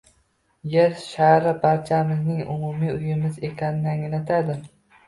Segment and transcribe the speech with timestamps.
[0.75, 4.63] Yer shari barchamizning umumiy uyimiz ekanini anglatadi